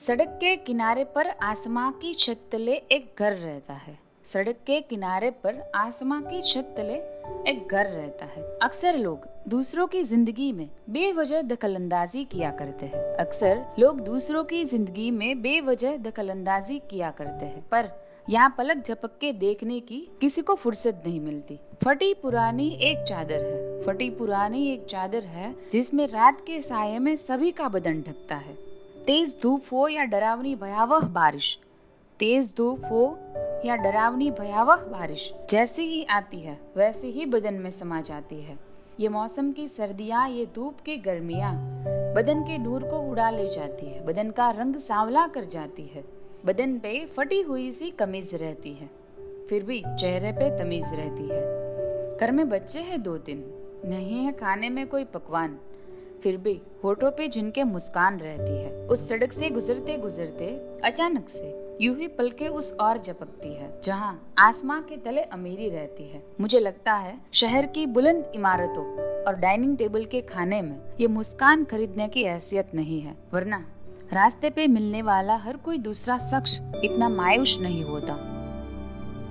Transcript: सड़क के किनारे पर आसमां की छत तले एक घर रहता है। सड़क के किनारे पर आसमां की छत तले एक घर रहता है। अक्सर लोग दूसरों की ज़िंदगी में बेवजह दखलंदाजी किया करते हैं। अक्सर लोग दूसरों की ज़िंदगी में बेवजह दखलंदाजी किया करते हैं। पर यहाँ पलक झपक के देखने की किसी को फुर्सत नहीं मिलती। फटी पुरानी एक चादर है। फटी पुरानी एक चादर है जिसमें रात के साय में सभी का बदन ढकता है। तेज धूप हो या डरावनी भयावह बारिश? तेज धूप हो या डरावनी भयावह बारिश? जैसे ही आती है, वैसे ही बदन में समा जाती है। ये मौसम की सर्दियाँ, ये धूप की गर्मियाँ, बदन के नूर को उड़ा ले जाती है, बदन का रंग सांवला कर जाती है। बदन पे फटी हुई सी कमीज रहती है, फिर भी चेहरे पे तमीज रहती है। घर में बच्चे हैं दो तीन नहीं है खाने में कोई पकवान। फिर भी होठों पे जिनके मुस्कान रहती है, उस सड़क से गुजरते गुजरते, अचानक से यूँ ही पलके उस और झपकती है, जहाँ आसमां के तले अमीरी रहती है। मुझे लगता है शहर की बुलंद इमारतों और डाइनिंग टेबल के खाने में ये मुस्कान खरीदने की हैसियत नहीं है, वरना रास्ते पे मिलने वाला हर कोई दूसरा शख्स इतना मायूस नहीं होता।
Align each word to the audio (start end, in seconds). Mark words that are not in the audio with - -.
सड़क 0.00 0.28
के 0.40 0.54
किनारे 0.56 1.04
पर 1.04 1.28
आसमां 1.42 1.90
की 1.92 2.12
छत 2.14 2.40
तले 2.52 2.72
एक 2.92 3.14
घर 3.18 3.32
रहता 3.32 3.74
है। 3.74 3.96
सड़क 4.26 4.56
के 4.66 4.80
किनारे 4.80 5.30
पर 5.44 5.60
आसमां 5.74 6.20
की 6.22 6.42
छत 6.42 6.74
तले 6.76 6.94
एक 7.50 7.68
घर 7.70 7.86
रहता 7.86 8.24
है। 8.24 8.42
अक्सर 8.62 8.98
लोग 8.98 9.26
दूसरों 9.48 9.86
की 9.86 10.02
ज़िंदगी 10.02 10.50
में 10.52 10.68
बेवजह 10.90 11.42
दखलंदाजी 11.42 12.24
किया 12.24 12.50
करते 12.50 12.86
हैं। 12.86 13.02
अक्सर 13.16 13.64
लोग 13.78 14.00
दूसरों 14.00 14.42
की 14.44 14.64
ज़िंदगी 14.64 15.10
में 15.10 15.42
बेवजह 15.42 15.96
दखलंदाजी 15.98 16.78
किया 16.90 17.10
करते 17.10 17.46
हैं। 17.46 17.64
पर 17.68 17.88
यहाँ 18.30 18.54
पलक 18.58 18.84
झपक 18.84 19.18
के 19.20 19.32
देखने 19.34 19.80
की 19.80 19.98
किसी 20.20 20.42
को 20.42 20.54
फुर्सत 20.54 21.02
नहीं 21.06 21.20
मिलती। 21.20 21.58
फटी 21.84 22.12
पुरानी 22.14 22.68
एक 22.82 23.04
चादर 23.08 23.44
है। 23.44 23.82
फटी 23.84 24.10
पुरानी 24.10 24.66
एक 24.68 24.86
चादर 24.86 25.24
है 25.24 25.54
जिसमें 25.72 26.06
रात 26.08 26.40
के 26.40 26.60
साय 26.62 26.98
में 26.98 27.14
सभी 27.18 27.50
का 27.52 27.68
बदन 27.68 28.00
ढकता 28.02 28.36
है। 28.36 28.65
तेज 29.06 29.34
धूप 29.42 29.64
हो 29.72 29.86
या 29.88 30.04
डरावनी 30.04 30.54
भयावह 30.54 31.06
बारिश? 31.06 31.58
तेज 32.20 32.48
धूप 32.56 32.84
हो 32.84 33.02
या 33.64 33.74
डरावनी 33.76 34.30
भयावह 34.30 34.76
बारिश? 34.92 35.30
जैसे 35.50 35.82
ही 35.82 36.02
आती 36.04 36.40
है, 36.40 36.58
वैसे 36.76 37.08
ही 37.08 37.26
बदन 37.26 37.54
में 37.54 37.70
समा 37.70 38.00
जाती 38.00 38.40
है। 38.40 38.56
ये 39.00 39.08
मौसम 39.08 39.52
की 39.52 39.66
सर्दियाँ, 39.68 40.28
ये 40.28 40.46
धूप 40.54 40.80
की 40.80 40.96
गर्मियाँ, 40.96 41.52
बदन 42.16 42.42
के 42.42 42.58
नूर 42.58 42.84
को 42.84 42.98
उड़ा 43.10 43.30
ले 43.30 43.48
जाती 43.50 43.86
है, 43.86 44.04
बदन 44.06 44.30
का 44.30 44.50
रंग 44.50 44.76
सांवला 44.78 45.26
कर 45.26 45.44
जाती 45.44 45.86
है। 45.86 46.04
बदन 46.44 46.78
पे 46.78 47.04
फटी 47.06 47.40
हुई 47.40 47.70
सी 47.72 47.90
कमीज 47.90 48.34
रहती 48.34 48.72
है, 48.72 48.90
फिर 49.48 49.62
भी 49.62 49.82
चेहरे 50.00 50.32
पे 50.32 50.50
तमीज 50.58 50.92
रहती 50.92 51.28
है। 51.28 52.18
घर 52.18 52.32
में 52.32 52.48
बच्चे 52.48 52.80
हैं 52.80 53.02
दो 53.02 53.16
तीन 53.18 53.44
नहीं 53.84 54.24
है 54.24 54.32
खाने 54.32 54.68
में 54.68 54.86
कोई 54.86 55.04
पकवान। 55.04 55.58
फिर 56.26 56.36
भी 56.36 56.52
होठों 56.84 57.10
पे 57.10 57.26
जिनके 57.28 57.64
मुस्कान 57.64 58.18
रहती 58.20 58.52
है, 58.52 58.70
उस 58.86 59.08
सड़क 59.08 59.32
से 59.32 59.50
गुजरते 59.50 59.96
गुजरते, 59.96 60.46
अचानक 60.84 61.28
से 61.28 61.76
यूँ 61.80 61.94
ही 61.96 62.08
पलके 62.08 62.48
उस 62.50 62.72
और 62.72 62.98
झपकती 62.98 63.52
है, 63.54 63.70
जहाँ 63.84 64.32
आसमां 64.38 64.80
के 64.82 64.96
तले 64.96 65.22
अमीरी 65.22 65.68
रहती 65.68 66.08
है। 66.08 66.22
मुझे 66.40 66.60
लगता 66.60 66.94
है 66.94 67.16
शहर 67.32 67.66
की 67.66 67.86
बुलंद 67.86 68.32
इमारतों 68.34 68.84
और 69.24 69.36
डाइनिंग 69.36 69.76
टेबल 69.76 70.04
के 70.04 70.20
खाने 70.24 70.62
में 70.62 70.78
ये 71.00 71.06
मुस्कान 71.08 71.64
खरीदने 71.64 72.08
की 72.08 72.24
हैसियत 72.24 72.74
नहीं 72.74 73.00
है, 73.00 73.16
वरना 73.32 73.64
रास्ते 74.12 74.50
पे 74.50 74.66
मिलने 74.66 75.02
वाला 75.02 75.36
हर 75.36 75.56
कोई 75.56 75.78
दूसरा 75.78 76.18
शख्स 76.26 76.60
इतना 76.84 77.08
मायूस 77.08 77.58
नहीं 77.60 77.84
होता। 77.84 78.14